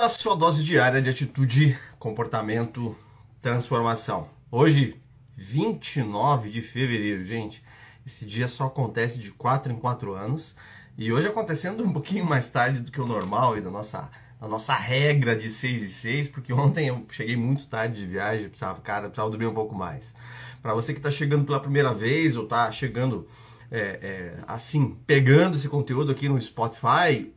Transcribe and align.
a 0.00 0.08
sua 0.08 0.36
dose 0.36 0.62
diária 0.62 1.02
de 1.02 1.10
atitude, 1.10 1.76
comportamento, 1.98 2.96
transformação. 3.42 4.30
Hoje, 4.48 5.02
29 5.36 6.50
de 6.50 6.62
fevereiro, 6.62 7.24
gente. 7.24 7.60
Esse 8.06 8.24
dia 8.24 8.46
só 8.46 8.66
acontece 8.66 9.18
de 9.18 9.32
4 9.32 9.72
em 9.72 9.76
4 9.76 10.14
anos 10.14 10.54
e 10.96 11.12
hoje 11.12 11.26
acontecendo 11.26 11.82
um 11.82 11.92
pouquinho 11.92 12.24
mais 12.24 12.48
tarde 12.48 12.78
do 12.78 12.92
que 12.92 13.00
o 13.00 13.06
normal 13.08 13.58
e 13.58 13.60
da 13.60 13.70
nossa, 13.70 14.08
da 14.40 14.46
nossa 14.46 14.72
regra 14.72 15.34
de 15.34 15.50
6 15.50 15.82
e 15.82 15.88
6, 15.88 16.28
porque 16.28 16.52
ontem 16.52 16.86
eu 16.86 17.04
cheguei 17.10 17.36
muito 17.36 17.66
tarde 17.66 17.96
de 17.96 18.06
viagem, 18.06 18.48
precisava, 18.48 18.80
cara, 18.80 19.08
precisava 19.08 19.30
dormir 19.30 19.46
um 19.46 19.54
pouco 19.54 19.74
mais. 19.74 20.14
Para 20.62 20.74
você 20.74 20.92
que 20.92 21.00
está 21.00 21.10
chegando 21.10 21.44
pela 21.44 21.58
primeira 21.58 21.92
vez 21.92 22.36
ou 22.36 22.44
está 22.44 22.70
chegando 22.70 23.26
é, 23.68 23.80
é, 23.80 24.34
assim, 24.46 24.96
pegando 25.08 25.56
esse 25.56 25.68
conteúdo 25.68 26.12
aqui 26.12 26.28
no 26.28 26.40
Spotify, 26.40 27.32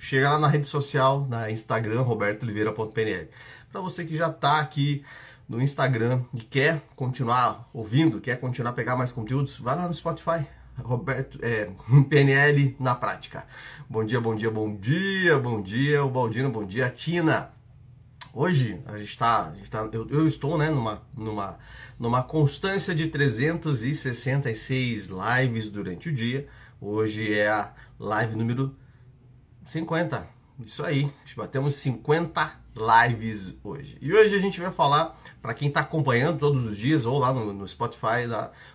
chega 0.00 0.30
lá 0.30 0.38
na 0.38 0.48
rede 0.48 0.66
social, 0.66 1.26
na 1.28 1.50
Instagram, 1.50 2.00
robertooliveira.pnl. 2.00 3.28
Para 3.70 3.80
você 3.82 4.04
que 4.04 4.16
já 4.16 4.30
está 4.30 4.58
aqui 4.58 5.04
no 5.46 5.60
Instagram 5.60 6.22
e 6.32 6.40
quer 6.40 6.80
continuar 6.96 7.68
ouvindo, 7.72 8.18
quer 8.18 8.40
continuar 8.40 8.70
a 8.70 8.74
pegar 8.74 8.96
mais 8.96 9.12
conteúdos, 9.12 9.58
vai 9.58 9.76
lá 9.76 9.86
no 9.86 9.92
Spotify, 9.92 10.46
Roberto 10.78 11.38
é, 11.42 11.70
PNL 12.08 12.74
na 12.80 12.94
prática. 12.94 13.44
Bom 13.88 14.02
dia, 14.02 14.20
bom 14.20 14.34
dia, 14.34 14.50
bom 14.50 14.74
dia, 14.74 15.38
bom 15.38 15.60
dia, 15.60 16.02
o 16.02 16.10
Baldino, 16.10 16.50
bom 16.50 16.64
dia, 16.64 16.88
Tina. 16.88 17.52
Hoje 18.32 18.80
a 18.86 18.96
gente 18.96 19.10
está, 19.10 19.52
tá, 19.70 19.88
eu, 19.92 20.08
eu, 20.08 20.26
estou 20.26 20.56
né, 20.56 20.70
numa, 20.70 21.02
numa, 21.14 21.58
numa 21.98 22.22
constância 22.22 22.94
de 22.94 23.08
366 23.08 25.08
lives 25.08 25.68
durante 25.68 26.08
o 26.08 26.12
dia. 26.12 26.48
Hoje 26.80 27.34
é 27.34 27.50
a 27.50 27.72
live 27.98 28.36
número 28.36 28.74
50. 29.70 30.28
Isso 30.66 30.84
aí, 30.84 31.10
batemos 31.36 31.76
50 31.76 32.60
lives 32.76 33.54
hoje. 33.64 33.96
E 34.00 34.12
hoje 34.12 34.34
a 34.34 34.38
gente 34.38 34.60
vai 34.60 34.70
falar, 34.70 35.18
para 35.40 35.54
quem 35.54 35.68
está 35.68 35.80
acompanhando 35.80 36.38
todos 36.38 36.64
os 36.64 36.76
dias, 36.76 37.06
ou 37.06 37.18
lá 37.18 37.32
no, 37.32 37.52
no 37.52 37.66
Spotify, 37.66 38.28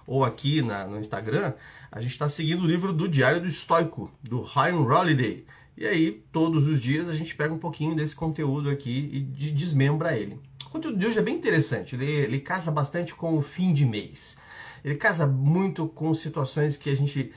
ou 0.08 0.24
aqui 0.24 0.62
na, 0.62 0.88
no 0.88 0.98
Instagram, 0.98 1.54
a 1.92 2.02
gente 2.02 2.12
está 2.12 2.28
seguindo 2.28 2.64
o 2.64 2.68
livro 2.68 2.92
do 2.92 3.08
Diário 3.08 3.40
do 3.40 3.48
Estoico, 3.48 4.12
do 4.24 4.42
Ryan 4.42 4.80
Holiday. 4.80 5.46
E 5.78 5.86
aí, 5.86 6.24
todos 6.32 6.68
os 6.68 6.82
dias, 6.82 7.08
a 7.08 7.14
gente 7.14 7.36
pega 7.36 7.54
um 7.54 7.60
pouquinho 7.60 7.96
desse 7.96 8.16
conteúdo 8.16 8.70
aqui 8.70 9.10
e 9.12 9.20
de, 9.20 9.52
desmembra 9.52 10.18
ele. 10.18 10.40
O 10.66 10.70
conteúdo 10.70 10.98
de 10.98 11.06
hoje 11.06 11.20
é 11.20 11.22
bem 11.22 11.36
interessante, 11.36 11.96
ele, 11.96 12.10
ele 12.10 12.40
casa 12.40 12.72
bastante 12.72 13.14
com 13.14 13.38
o 13.38 13.42
fim 13.42 13.74
de 13.74 13.86
mês. 13.86 14.38
Ele 14.84 14.96
casa 14.96 15.28
muito 15.28 15.88
com 15.88 16.14
situações 16.14 16.78
que 16.78 16.90
a 16.90 16.96
gente 16.96 17.32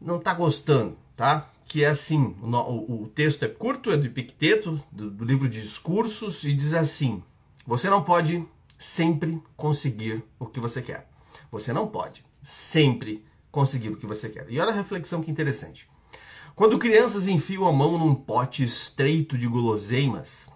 não 0.00 0.16
está 0.16 0.32
gostando, 0.32 0.96
tá? 1.16 1.50
Que 1.70 1.84
é 1.84 1.88
assim, 1.88 2.34
o, 2.42 3.02
o, 3.04 3.06
texto 3.06 3.44
é 3.44 3.48
curto, 3.48 3.92
é 3.92 3.96
do 3.96 4.04
Epicteto, 4.04 4.82
do, 4.90 5.08
do 5.08 5.24
livro 5.24 5.48
de 5.48 5.62
discursos, 5.62 6.42
e 6.42 6.52
diz 6.52 6.74
assim, 6.74 7.22
você 7.64 7.88
não 7.88 8.02
pode 8.02 8.44
sempre 8.76 9.40
conseguir 9.56 10.20
o 10.36 10.46
que 10.46 10.58
você 10.58 10.82
quer. 10.82 11.08
Você 11.48 11.72
não 11.72 11.86
pode 11.86 12.24
sempre 12.42 13.24
conseguir 13.52 13.90
o 13.90 13.96
que 13.96 14.04
você 14.04 14.28
quer. 14.28 14.50
E 14.50 14.58
olha 14.58 14.72
a 14.72 14.74
reflexão 14.74 15.22
que 15.22 15.30
interessante. 15.30 15.88
Quando 16.56 16.76
crianças 16.76 17.28
enfiam 17.28 17.64
a 17.64 17.72
mão 17.72 17.96
num 17.96 18.16
pote 18.16 18.64
estreito 18.64 19.38
de 19.38 19.46
guloseimas, 19.46 20.50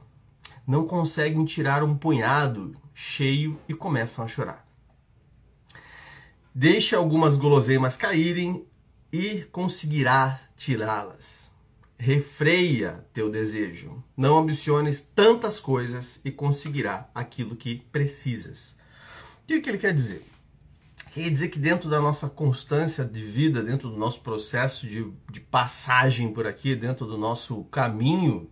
não 0.66 0.84
conseguem 0.84 1.44
tirar 1.44 1.84
um 1.84 1.96
punhado 1.96 2.74
cheio 2.92 3.56
e 3.68 3.72
começam 3.72 4.24
a 4.24 4.28
chorar. 4.28 4.66
Deixe 6.52 6.96
algumas 6.96 7.36
guloseimas 7.36 7.96
caírem 7.96 8.66
e 9.12 9.42
conseguirá 9.52 10.40
tirá-las. 10.56 11.50
Refreia 11.96 13.06
teu 13.12 13.30
desejo. 13.30 14.02
Não 14.16 14.38
ambiciones 14.38 15.00
tantas 15.00 15.60
coisas 15.60 16.20
e 16.24 16.30
conseguirá 16.30 17.08
aquilo 17.14 17.56
que 17.56 17.76
precisas. 17.92 18.76
O 19.42 19.46
que, 19.46 19.60
que 19.60 19.68
ele 19.70 19.78
quer 19.78 19.94
dizer? 19.94 20.24
Quer 21.12 21.30
dizer 21.30 21.48
que 21.48 21.60
dentro 21.60 21.88
da 21.88 22.00
nossa 22.00 22.28
constância 22.28 23.04
de 23.04 23.22
vida, 23.22 23.62
dentro 23.62 23.88
do 23.88 23.96
nosso 23.96 24.20
processo 24.20 24.86
de, 24.86 25.08
de 25.30 25.38
passagem 25.38 26.32
por 26.32 26.44
aqui, 26.44 26.74
dentro 26.74 27.06
do 27.06 27.16
nosso 27.16 27.62
caminho 27.64 28.50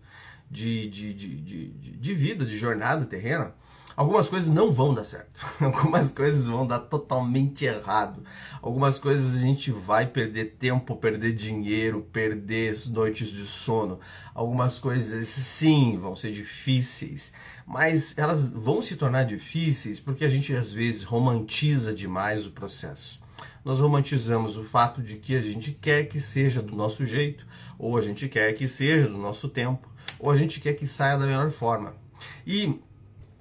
de, 0.48 0.88
de, 0.88 1.12
de, 1.12 1.68
de, 1.68 2.14
vida, 2.14 2.44
de 2.44 2.56
jornada 2.56 3.04
terrena, 3.04 3.54
Algumas 3.96 4.28
coisas 4.28 4.52
não 4.52 4.72
vão 4.72 4.94
dar 4.94 5.04
certo. 5.04 5.44
Algumas 5.60 6.10
coisas 6.10 6.46
vão 6.46 6.66
dar 6.66 6.80
totalmente 6.80 7.64
errado. 7.64 8.22
Algumas 8.60 8.98
coisas 8.98 9.36
a 9.36 9.38
gente 9.38 9.70
vai 9.70 10.06
perder 10.06 10.56
tempo, 10.58 10.96
perder 10.96 11.34
dinheiro, 11.34 12.06
perder 12.12 12.74
noites 12.88 13.28
de 13.28 13.44
sono. 13.44 14.00
Algumas 14.34 14.78
coisas 14.78 15.28
sim 15.28 15.98
vão 15.98 16.16
ser 16.16 16.32
difíceis, 16.32 17.32
mas 17.66 18.16
elas 18.16 18.50
vão 18.50 18.80
se 18.80 18.96
tornar 18.96 19.24
difíceis 19.24 20.00
porque 20.00 20.24
a 20.24 20.30
gente 20.30 20.54
às 20.54 20.72
vezes 20.72 21.02
romantiza 21.02 21.94
demais 21.94 22.46
o 22.46 22.52
processo. 22.52 23.20
Nós 23.64 23.78
romantizamos 23.78 24.56
o 24.56 24.64
fato 24.64 25.02
de 25.02 25.16
que 25.16 25.36
a 25.36 25.42
gente 25.42 25.70
quer 25.72 26.04
que 26.04 26.18
seja 26.18 26.60
do 26.60 26.74
nosso 26.74 27.04
jeito, 27.04 27.46
ou 27.78 27.96
a 27.96 28.02
gente 28.02 28.28
quer 28.28 28.52
que 28.54 28.66
seja 28.66 29.08
do 29.08 29.18
nosso 29.18 29.48
tempo, 29.48 29.88
ou 30.18 30.30
a 30.30 30.36
gente 30.36 30.60
quer 30.60 30.74
que 30.74 30.86
saia 30.86 31.18
da 31.18 31.26
melhor 31.26 31.50
forma. 31.50 31.94
E 32.46 32.80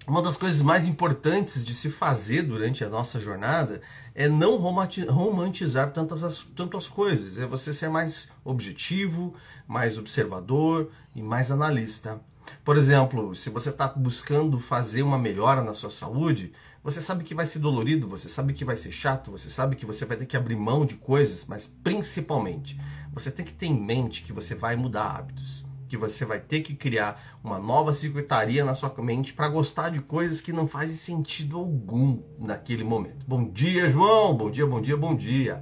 uma 0.08 0.22
das 0.22 0.36
coisas 0.36 0.62
mais 0.64 0.86
importantes 0.86 1.64
de 1.64 1.76
se 1.76 1.90
fazer 1.90 2.42
durante 2.42 2.84
a 2.84 2.90
nossa 2.90 3.20
jornada 3.20 3.82
é 4.16 4.28
não 4.28 4.58
romantizar 4.58 5.92
tantas 5.92 6.24
as, 6.24 6.44
tantas 6.56 6.88
coisas, 6.88 7.38
é 7.38 7.46
você 7.46 7.72
ser 7.72 7.88
mais 7.88 8.30
objetivo, 8.44 9.36
mais 9.68 10.00
observador 10.00 10.90
e 11.16 11.22
mais 11.22 11.52
analista. 11.52 12.20
Por 12.66 12.78
exemplo, 12.78 13.36
se 13.36 13.50
você 13.52 13.70
está 13.70 13.88
buscando 13.88 14.60
fazer 14.60 15.04
uma 15.04 15.20
melhora 15.20 15.62
na 15.62 15.76
sua 15.76 15.92
saúde, 15.92 16.52
você 16.84 17.00
sabe 17.00 17.24
que 17.24 17.36
vai 17.36 17.46
ser 17.46 17.60
dolorido, 17.60 18.08
você 18.08 18.28
sabe 18.28 18.54
que 18.54 18.66
vai 18.66 18.76
ser 18.76 18.92
chato, 18.92 19.30
você 19.30 19.52
sabe 19.52 19.76
que 19.76 19.86
você 19.86 20.04
vai 20.04 20.18
ter 20.18 20.26
que 20.26 20.36
abrir 20.36 20.56
mão 20.56 20.84
de 20.84 20.96
coisas, 20.96 21.46
mas 21.46 21.68
principalmente, 21.84 22.80
você 23.14 23.30
tem 23.30 23.46
que 23.46 23.54
ter 23.54 23.68
em 23.68 23.80
mente 23.80 24.24
que 24.24 24.34
você 24.34 24.56
vai 24.56 24.76
mudar 24.76 25.16
hábitos 25.16 25.64
que 25.92 25.98
você 25.98 26.24
vai 26.24 26.40
ter 26.40 26.62
que 26.62 26.74
criar 26.74 27.38
uma 27.44 27.60
nova 27.60 27.94
secretaria 27.94 28.64
na 28.64 28.74
sua 28.74 28.90
mente 29.00 29.34
para 29.34 29.50
gostar 29.50 29.90
de 29.90 30.00
coisas 30.00 30.40
que 30.40 30.54
não 30.54 30.66
fazem 30.66 30.96
sentido 30.96 31.58
algum 31.58 32.24
naquele 32.40 32.82
momento. 32.82 33.26
Bom 33.28 33.44
dia, 33.44 33.90
João! 33.90 34.34
Bom 34.34 34.50
dia, 34.50 34.66
bom 34.66 34.80
dia, 34.80 34.96
bom 34.96 35.14
dia! 35.14 35.62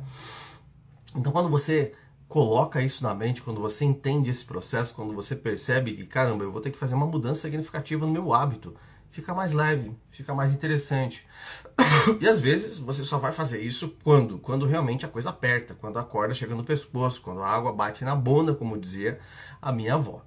Então, 1.16 1.32
quando 1.32 1.50
você 1.50 1.96
coloca 2.28 2.80
isso 2.80 3.02
na 3.02 3.16
mente, 3.16 3.42
quando 3.42 3.60
você 3.60 3.84
entende 3.84 4.30
esse 4.30 4.46
processo, 4.46 4.94
quando 4.94 5.16
você 5.16 5.36
percebe 5.36 5.94
que, 5.94 6.06
caramba, 6.06 6.44
eu 6.44 6.52
vou 6.52 6.62
ter 6.62 6.70
que 6.70 6.78
fazer 6.78 6.94
uma 6.94 7.08
mudança 7.08 7.42
significativa 7.42 8.06
no 8.06 8.14
meu 8.14 8.32
hábito, 8.32 8.76
fica 9.12 9.34
mais 9.34 9.54
leve, 9.54 9.96
fica 10.12 10.34
mais 10.34 10.54
interessante. 10.54 11.26
E 12.20 12.28
às 12.28 12.40
vezes 12.40 12.78
você 12.78 13.04
só 13.04 13.18
vai 13.18 13.32
fazer 13.32 13.62
isso 13.62 13.96
quando? 14.04 14.38
Quando 14.40 14.66
realmente 14.66 15.06
a 15.06 15.10
coisa 15.10 15.30
aperta, 15.30 15.74
quando 15.74 15.98
a 15.98 16.04
corda 16.04 16.34
chega 16.34 16.54
no 16.54 16.64
pescoço, 16.64 17.22
quando 17.22 17.42
a 17.42 17.48
água 17.48 17.72
bate 17.72 18.04
na 18.04 18.16
bunda, 18.16 18.54
como 18.54 18.78
dizia 18.78 19.20
a 19.62 19.72
minha 19.72 19.94
avó. 19.94 20.22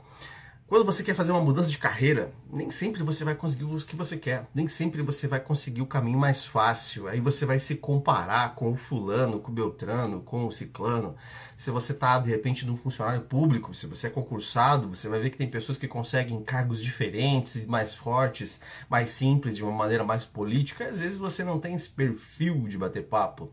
Quando 0.72 0.86
você 0.86 1.04
quer 1.04 1.14
fazer 1.14 1.32
uma 1.32 1.40
mudança 1.42 1.68
de 1.68 1.76
carreira, 1.76 2.32
nem 2.50 2.70
sempre 2.70 3.02
você 3.02 3.24
vai 3.24 3.34
conseguir 3.34 3.64
o 3.64 3.76
que 3.76 3.94
você 3.94 4.16
quer, 4.16 4.46
nem 4.54 4.66
sempre 4.66 5.02
você 5.02 5.28
vai 5.28 5.38
conseguir 5.38 5.82
o 5.82 5.86
caminho 5.86 6.18
mais 6.18 6.46
fácil. 6.46 7.08
Aí 7.08 7.20
você 7.20 7.44
vai 7.44 7.58
se 7.58 7.76
comparar 7.76 8.54
com 8.54 8.72
o 8.72 8.74
fulano, 8.74 9.38
com 9.38 9.52
o 9.52 9.54
beltrano, 9.54 10.22
com 10.22 10.46
o 10.46 10.50
ciclano. 10.50 11.14
Se 11.58 11.70
você 11.70 11.92
está 11.92 12.18
de 12.18 12.30
repente 12.30 12.64
num 12.64 12.78
funcionário 12.78 13.20
público, 13.20 13.74
se 13.74 13.86
você 13.86 14.06
é 14.06 14.10
concursado, 14.10 14.88
você 14.88 15.10
vai 15.10 15.20
ver 15.20 15.28
que 15.28 15.36
tem 15.36 15.46
pessoas 15.46 15.76
que 15.76 15.86
conseguem 15.86 16.42
cargos 16.42 16.82
diferentes, 16.82 17.66
mais 17.66 17.92
fortes, 17.92 18.58
mais 18.88 19.10
simples, 19.10 19.54
de 19.54 19.62
uma 19.62 19.72
maneira 19.72 20.04
mais 20.04 20.24
política. 20.24 20.86
Às 20.86 21.00
vezes 21.00 21.18
você 21.18 21.44
não 21.44 21.60
tem 21.60 21.74
esse 21.74 21.90
perfil 21.90 22.62
de 22.66 22.78
bater 22.78 23.04
papo. 23.04 23.52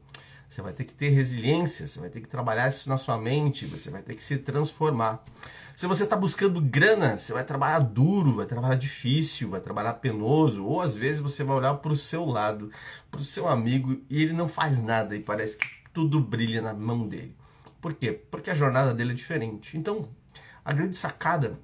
Você 0.49 0.63
vai 0.63 0.73
ter 0.73 0.83
que 0.83 0.93
ter 0.93 1.09
resiliência, 1.09 1.87
você 1.87 1.99
vai 1.99 2.09
ter 2.09 2.21
que 2.21 2.27
trabalhar 2.27 2.67
isso 2.67 2.89
na 2.89 2.97
sua 2.97 3.19
mente, 3.19 3.67
você 3.67 3.91
vai 3.91 4.01
ter 4.01 4.15
que 4.15 4.23
se 4.23 4.35
transformar. 4.39 5.23
Se 5.75 5.85
você 5.85 6.03
está 6.03 6.15
buscando 6.15 6.59
grana, 6.59 7.19
você 7.19 7.31
vai 7.31 7.43
trabalhar 7.43 7.79
duro, 7.79 8.37
vai 8.37 8.47
trabalhar 8.47 8.75
difícil, 8.75 9.51
vai 9.51 9.61
trabalhar 9.61 9.93
penoso, 9.93 10.65
ou 10.65 10.81
às 10.81 10.95
vezes 10.95 11.21
você 11.21 11.43
vai 11.43 11.55
olhar 11.55 11.75
para 11.75 11.91
o 11.91 11.95
seu 11.95 12.25
lado, 12.25 12.71
para 13.11 13.21
o 13.21 13.23
seu 13.23 13.47
amigo 13.47 14.01
e 14.09 14.23
ele 14.23 14.33
não 14.33 14.49
faz 14.49 14.81
nada 14.81 15.15
e 15.15 15.19
parece 15.19 15.55
que 15.55 15.67
tudo 15.93 16.19
brilha 16.19 16.63
na 16.63 16.73
mão 16.73 17.07
dele. 17.07 17.35
Por 17.79 17.93
quê? 17.93 18.11
Porque 18.11 18.49
a 18.49 18.55
jornada 18.55 18.93
dele 18.93 19.11
é 19.11 19.15
diferente. 19.15 19.77
Então, 19.77 20.09
a 20.65 20.73
grande 20.73 20.97
sacada 20.97 21.59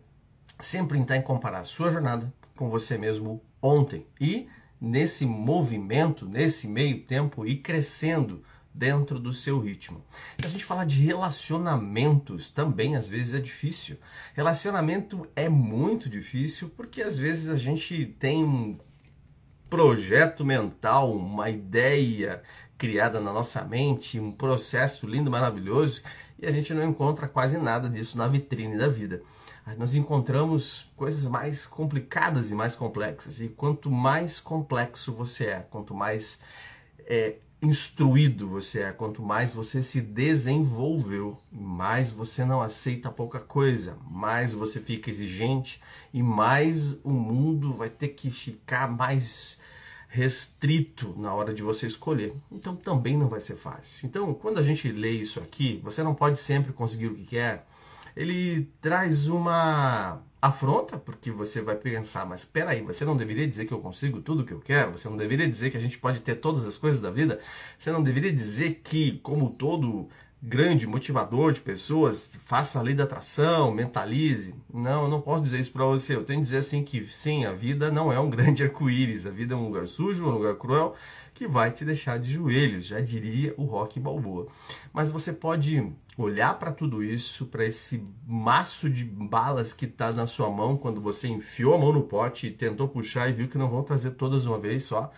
sempre 0.62 1.02
está 1.02 1.18
em 1.18 1.24
comparar 1.24 1.62
a 1.62 1.66
sua 1.66 1.92
jornada 1.92 2.32
com 2.56 2.70
você 2.70 3.00
mesmo 3.00 3.42
ontem 3.62 4.06
e 4.22 4.48
nesse 4.80 5.26
movimento, 5.26 6.28
nesse 6.28 6.68
meio 6.68 7.02
tempo, 7.04 7.46
ir 7.46 7.58
crescendo 7.58 8.44
dentro 8.76 9.18
do 9.20 9.34
seu 9.34 9.60
ritmo. 9.60 10.04
A 10.44 10.48
gente 10.48 10.66
fala 10.66 10.86
de 10.86 11.02
relacionamentos 11.02 12.50
também 12.50 12.96
às 12.96 13.08
vezes 13.08 13.34
é 13.34 13.40
difícil. 13.40 13.98
Relacionamento 14.34 15.28
é 15.36 15.48
muito 15.48 16.10
difícil 16.10 16.70
porque 16.76 17.02
às 17.02 17.18
vezes 17.18 17.50
a 17.50 17.56
gente 17.56 18.06
tem 18.20 18.44
um 18.44 18.78
projeto 19.70 20.46
mental, 20.46 21.16
uma 21.16 21.50
ideia 21.50 22.44
criada 22.78 23.22
na 23.22 23.32
nossa 23.32 23.64
mente, 23.64 24.20
um 24.20 24.32
processo 24.32 25.08
lindo, 25.08 25.32
maravilhoso, 25.32 26.02
e 26.38 26.46
a 26.46 26.52
gente 26.52 26.74
não 26.74 26.84
encontra 26.84 27.30
quase 27.30 27.58
nada 27.58 27.90
disso 27.90 28.18
na 28.18 28.28
vitrine 28.28 28.78
da 28.78 28.90
vida. 28.90 29.24
nós 29.78 29.96
encontramos 29.96 30.92
coisas 30.98 31.26
mais 31.26 31.66
complicadas 31.66 32.52
e 32.52 32.56
mais 32.56 32.76
complexas. 32.76 33.40
E 33.40 33.48
quanto 33.48 33.90
mais 33.90 34.40
complexo 34.40 35.14
você 35.14 35.46
é, 35.46 35.60
quanto 35.62 35.96
mais 35.96 36.42
é, 37.08 37.38
instruído 37.66 38.48
você 38.48 38.82
é, 38.82 38.92
quanto 38.92 39.22
mais 39.22 39.54
você 39.54 39.82
se 39.84 40.00
desenvolveu, 40.00 41.38
mais 41.52 42.12
você 42.12 42.46
não 42.46 42.62
aceita 42.62 43.10
pouca 43.10 43.40
coisa, 43.40 43.98
mais 44.10 44.54
você 44.54 44.80
fica 44.80 45.10
exigente 45.10 45.82
e 46.14 46.24
mais 46.24 47.00
o 47.04 47.10
mundo 47.10 47.74
vai 47.74 47.90
ter 47.90 48.10
que 48.10 48.30
ficar 48.30 48.90
mais 48.90 49.60
restrito 50.08 51.14
na 51.18 51.34
hora 51.34 51.54
de 51.54 51.62
você 51.62 51.86
escolher. 51.86 52.34
Então 52.50 52.76
também 52.76 53.18
não 53.18 53.28
vai 53.28 53.42
ser 53.42 53.58
fácil. 53.58 54.06
Então, 54.06 54.34
quando 54.34 54.60
a 54.60 54.64
gente 54.64 54.90
lê 54.90 55.12
isso 55.12 55.40
aqui, 55.40 55.82
você 55.84 56.02
não 56.02 56.16
pode 56.16 56.40
sempre 56.40 56.72
conseguir 56.72 57.08
o 57.08 57.16
que 57.16 57.26
quer. 57.26 57.68
Ele 58.16 58.72
traz 58.82 59.28
uma 59.28 60.22
afronta, 60.42 60.98
porque 60.98 61.32
você 61.32 61.62
vai 61.62 61.76
pensar, 61.76 62.26
mas 62.26 62.42
espera 62.42 62.72
aí, 62.72 62.82
você 62.82 63.04
não 63.04 63.18
deveria 63.18 63.48
dizer 63.48 63.66
que 63.66 63.74
eu 63.74 63.80
consigo 63.80 64.22
tudo 64.22 64.44
o 64.44 64.46
que 64.46 64.54
eu 64.54 64.60
quero? 64.60 64.92
Você 64.92 65.10
não 65.10 65.18
deveria 65.18 65.48
dizer 65.48 65.72
que 65.72 65.78
a 65.78 65.80
gente 65.80 65.98
pode 65.98 66.20
ter 66.22 66.36
todas 66.36 66.66
as 66.66 66.78
coisas 66.78 67.02
da 67.02 67.10
vida? 67.10 67.40
Você 67.78 67.92
não 67.92 68.04
deveria 68.04 68.32
dizer 68.32 68.82
que, 68.84 69.20
como 69.20 69.50
todo 69.50 70.08
grande 70.48 70.86
motivador 70.86 71.52
de 71.52 71.60
pessoas, 71.60 72.32
faça 72.46 72.78
a 72.78 72.82
lei 72.82 72.94
da 72.94 73.04
atração, 73.04 73.72
mentalize. 73.72 74.54
Não, 74.72 75.04
eu 75.04 75.10
não 75.10 75.20
posso 75.20 75.44
dizer 75.44 75.60
isso 75.60 75.72
para 75.72 75.86
você. 75.86 76.16
Eu 76.16 76.24
tenho 76.24 76.40
que 76.40 76.44
dizer 76.44 76.60
assim 76.60 76.84
que 76.84 77.04
sim, 77.04 77.46
a 77.46 77.52
vida 77.52 77.92
não 77.92 78.14
é 78.14 78.20
um 78.20 78.30
grande 78.30 78.64
arco-íris. 78.64 79.26
A 79.26 79.32
vida 79.32 79.56
é 79.56 79.58
um 79.58 79.66
lugar 79.66 79.88
sujo, 79.88 80.24
um 80.24 80.30
lugar 80.30 80.56
cruel 80.56 80.96
que 81.34 81.48
vai 81.48 81.70
te 81.72 81.84
deixar 81.84 82.18
de 82.18 82.32
joelhos, 82.32 82.86
já 82.86 83.02
diria 83.02 83.54
o 83.58 83.66
Rock 83.66 84.00
Balboa. 84.00 84.48
Mas 84.94 85.12
você 85.12 85.34
pode 85.34 85.92
olhar 86.18 86.58
para 86.58 86.72
tudo 86.72 87.04
isso, 87.04 87.48
para 87.48 87.66
esse 87.66 88.02
maço 88.26 88.90
de 88.90 89.04
balas 89.04 89.74
que 89.74 89.84
está 89.84 90.14
na 90.14 90.28
sua 90.28 90.50
mão 90.50 90.78
quando 90.78 91.02
você 91.02 91.28
enfiou 91.28 91.74
a 91.74 91.78
mão 91.78 91.92
no 91.92 92.04
pote 92.04 92.48
e 92.48 92.52
tentou 92.52 92.88
puxar 92.88 93.30
e 93.30 93.34
viu 93.34 93.50
que 93.50 93.58
não 93.58 93.70
vão 93.70 93.84
trazer 93.84 94.12
todas 94.12 94.46
uma 94.46 94.58
vez 94.58 94.86
só, 94.86 95.12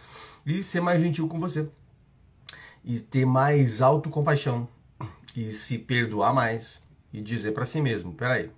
e 0.43 0.63
ser 0.63 0.81
mais 0.81 0.99
gentil 0.99 1.27
com 1.27 1.37
você. 1.37 1.69
E 2.83 2.97
ter 2.99 3.25
mais 3.25 3.79
autocompaixão 3.79 4.67
e 5.35 5.51
se 5.51 5.77
perdoar 5.77 6.33
mais 6.33 6.83
e 7.13 7.21
dizer 7.21 7.51
para 7.51 7.65
si 7.65 7.81
mesmo, 7.81 8.13
peraí, 8.13 8.49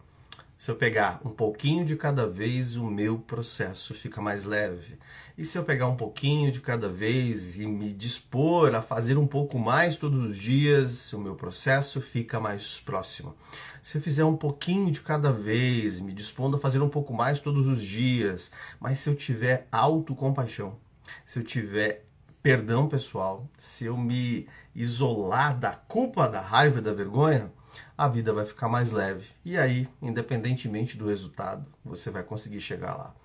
se 0.59 0.69
eu 0.69 0.75
pegar 0.75 1.21
um 1.23 1.29
pouquinho 1.29 1.85
de 1.85 1.95
cada 1.95 2.27
vez, 2.27 2.75
o 2.75 2.83
meu 2.83 3.17
processo 3.17 3.93
fica 3.93 4.21
mais 4.21 4.43
leve. 4.43 4.99
E 5.37 5.45
se 5.45 5.57
eu 5.57 5.63
pegar 5.63 5.87
um 5.87 5.95
pouquinho 5.95 6.51
de 6.51 6.59
cada 6.59 6.89
vez 6.89 7.57
e 7.57 7.65
me 7.65 7.93
dispor 7.93 8.75
a 8.75 8.81
fazer 8.81 9.17
um 9.17 9.25
pouco 9.25 9.57
mais 9.57 9.95
todos 9.95 10.19
os 10.19 10.35
dias, 10.35 11.13
o 11.13 11.19
meu 11.19 11.33
processo 11.33 12.01
fica 12.01 12.41
mais 12.41 12.77
próximo. 12.77 13.37
Se 13.81 13.97
eu 13.97 14.01
fizer 14.01 14.25
um 14.25 14.35
pouquinho 14.35 14.91
de 14.91 14.99
cada 14.99 15.31
vez, 15.31 16.01
me 16.01 16.11
dispondo 16.11 16.57
a 16.57 16.59
fazer 16.59 16.81
um 16.81 16.89
pouco 16.89 17.13
mais 17.13 17.39
todos 17.39 17.65
os 17.65 17.81
dias, 17.81 18.51
mas 18.81 18.99
se 18.99 19.09
eu 19.09 19.15
tiver 19.15 19.65
autocompaixão, 19.71 20.75
se 21.23 21.39
eu 21.39 21.43
tiver 21.45 22.03
perdão 22.41 22.87
pessoal, 22.87 23.47
se 23.57 23.85
eu 23.85 23.97
me 23.97 24.47
isolar 24.73 25.57
da 25.57 25.71
culpa, 25.71 26.27
da 26.27 26.41
raiva, 26.41 26.81
da 26.81 26.93
vergonha, 26.93 27.51
a 27.97 28.07
vida 28.07 28.33
vai 28.33 28.45
ficar 28.45 28.69
mais 28.69 28.91
leve. 28.91 29.29
E 29.43 29.57
aí, 29.57 29.87
independentemente 30.01 30.97
do 30.97 31.07
resultado, 31.07 31.65
você 31.83 32.09
vai 32.09 32.23
conseguir 32.23 32.61
chegar 32.61 32.95
lá. 32.95 33.15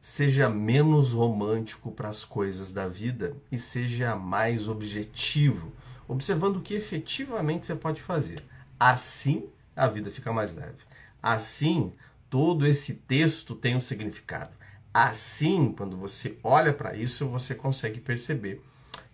Seja 0.00 0.48
menos 0.48 1.12
romântico 1.12 1.90
para 1.90 2.08
as 2.08 2.24
coisas 2.24 2.72
da 2.72 2.86
vida 2.86 3.36
e 3.50 3.58
seja 3.58 4.14
mais 4.14 4.68
objetivo, 4.68 5.72
observando 6.06 6.56
o 6.56 6.62
que 6.62 6.74
efetivamente 6.74 7.66
você 7.66 7.74
pode 7.74 8.00
fazer. 8.00 8.42
Assim, 8.78 9.48
a 9.74 9.86
vida 9.88 10.10
fica 10.10 10.32
mais 10.32 10.54
leve. 10.54 10.78
Assim, 11.22 11.92
todo 12.30 12.66
esse 12.66 12.94
texto 12.94 13.54
tem 13.54 13.76
um 13.76 13.80
significado. 13.80 14.54
Assim, 14.98 15.74
quando 15.76 15.94
você 15.94 16.38
olha 16.42 16.72
para 16.72 16.96
isso, 16.96 17.28
você 17.28 17.54
consegue 17.54 18.00
perceber 18.00 18.62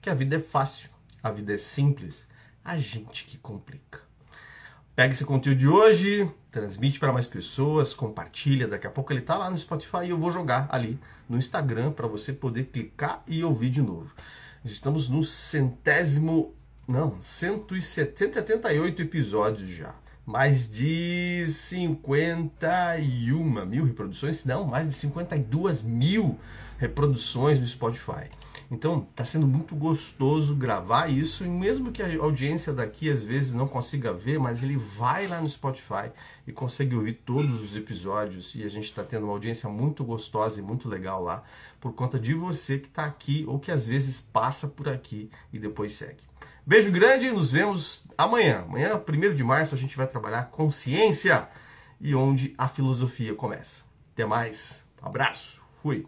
que 0.01 0.09
a 0.09 0.15
vida 0.15 0.37
é 0.37 0.39
fácil, 0.39 0.89
a 1.21 1.29
vida 1.29 1.55
é 1.55 1.57
simples, 1.57 2.29
a 2.65 2.77
gente 2.79 3.25
que 3.25 3.37
complica. 3.37 4.01
Pega 4.95 5.13
esse 5.13 5.25
conteúdo 5.25 5.59
de 5.59 5.67
hoje, 5.67 6.31
transmite 6.53 7.01
para 7.01 7.13
mais 7.13 7.27
pessoas, 7.27 7.93
compartilha. 7.93 8.69
Daqui 8.69 8.87
a 8.87 8.91
pouco 8.91 9.13
ele 9.13 9.23
está 9.23 9.37
lá 9.37 9.51
no 9.51 9.59
Spotify 9.59 10.05
e 10.05 10.11
eu 10.11 10.19
vou 10.19 10.31
jogar 10.31 10.69
ali 10.71 11.01
no 11.29 11.37
Instagram 11.37 11.91
para 11.91 12.07
você 12.07 12.33
poder 12.33 12.67
clicar 12.67 13.25
e 13.27 13.43
ouvir 13.43 13.71
de 13.71 13.83
novo. 13.83 14.15
Estamos 14.65 15.09
no 15.09 15.25
centésimo, 15.25 16.55
não, 16.87 17.21
178 17.21 19.03
episódios 19.03 19.69
já. 19.69 19.93
Mais 20.25 20.71
de 20.71 21.45
51 21.49 23.67
mil 23.67 23.85
reproduções, 23.85 24.45
não, 24.45 24.65
mais 24.65 24.89
de 24.89 24.95
52 24.95 25.83
mil 25.83 26.39
reproduções 26.79 27.59
no 27.59 27.67
Spotify. 27.67 28.29
Então 28.71 29.07
está 29.11 29.25
sendo 29.25 29.47
muito 29.47 29.75
gostoso 29.75 30.55
gravar 30.55 31.09
isso, 31.09 31.45
e 31.45 31.49
mesmo 31.49 31.93
que 31.93 32.03
a 32.03 32.23
audiência 32.23 32.73
daqui 32.73 33.11
às 33.11 33.23
vezes 33.23 33.53
não 33.53 33.69
consiga 33.69 34.13
ver, 34.13 34.39
mas 34.39 34.63
ele 34.63 34.77
vai 34.77 35.27
lá 35.27 35.41
no 35.41 35.49
Spotify 35.49 36.11
e 36.47 36.53
consegue 36.53 36.95
ouvir 36.95 37.15
todos 37.25 37.63
os 37.63 37.77
episódios, 37.77 38.55
e 38.55 38.65
a 38.65 38.69
gente 38.69 38.85
está 38.85 39.05
tendo 39.05 39.25
uma 39.25 39.33
audiência 39.33 39.69
muito 39.69 40.03
gostosa 40.03 40.59
e 40.59 40.63
muito 40.63 40.89
legal 40.89 41.23
lá, 41.23 41.45
por 41.81 41.93
conta 41.93 42.19
de 42.19 42.33
você 42.33 42.79
que 42.79 42.87
está 42.87 43.05
aqui 43.05 43.45
ou 43.47 43.59
que 43.59 43.71
às 43.71 43.87
vezes 43.87 44.21
passa 44.21 44.67
por 44.67 44.89
aqui 44.89 45.31
e 45.53 45.59
depois 45.59 45.93
segue. 45.93 46.32
Beijo 46.65 46.93
grande, 46.93 47.29
nos 47.29 47.51
vemos 47.51 48.07
amanhã. 48.17 48.61
Amanhã, 48.61 48.95
1 48.95 49.35
de 49.35 49.43
março, 49.43 49.75
a 49.75 49.79
gente 49.79 49.97
vai 49.97 50.07
trabalhar 50.07 50.45
consciência 50.45 51.49
e 52.01 52.15
onde 52.15 52.55
a 52.57 52.69
filosofia 52.69 53.35
começa. 53.35 53.83
Até 54.13 54.25
mais, 54.25 54.85
abraço, 55.03 55.61
fui. 55.83 56.07